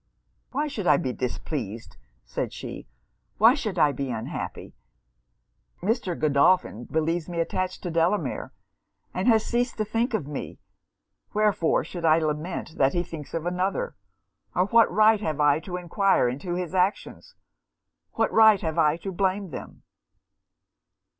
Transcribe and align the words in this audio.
'Why 0.51 0.65
should 0.67 0.87
I 0.87 0.97
be 0.97 1.13
displeased,' 1.13 1.95
said 2.25 2.51
she. 2.53 2.87
'Why 3.37 3.53
should 3.53 3.77
I 3.77 3.91
be 3.91 4.09
unhappy? 4.09 4.73
Mr. 5.83 6.17
Godolphin 6.19 6.85
believes 6.85 7.29
me 7.29 7.39
attached 7.39 7.83
to 7.83 7.91
Delamere, 7.91 8.51
and 9.13 9.27
has 9.27 9.45
ceased 9.45 9.77
to 9.77 9.85
think 9.85 10.15
of 10.15 10.25
me; 10.25 10.57
wherefore 11.35 11.83
should 11.83 12.03
I 12.03 12.17
lament 12.17 12.77
that 12.79 12.93
he 12.95 13.03
thinks 13.03 13.35
of 13.35 13.45
another; 13.45 13.95
or 14.55 14.65
what 14.65 14.91
right 14.91 15.21
have 15.21 15.39
I 15.39 15.59
to 15.59 15.77
enquire 15.77 16.27
into 16.27 16.55
his 16.55 16.73
actions 16.73 17.35
what 18.13 18.33
right 18.33 18.59
have 18.61 18.79
I 18.79 18.97
to 19.05 19.11
blame 19.11 19.51
them?' 19.51 19.83